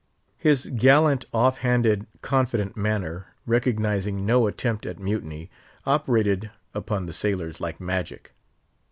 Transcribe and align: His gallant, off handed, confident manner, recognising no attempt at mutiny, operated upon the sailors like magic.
His 0.39 0.71
gallant, 0.75 1.25
off 1.31 1.59
handed, 1.59 2.07
confident 2.23 2.75
manner, 2.75 3.27
recognising 3.45 4.25
no 4.25 4.47
attempt 4.47 4.83
at 4.87 4.97
mutiny, 4.99 5.51
operated 5.85 6.49
upon 6.73 7.05
the 7.05 7.13
sailors 7.13 7.61
like 7.61 7.79
magic. 7.79 8.33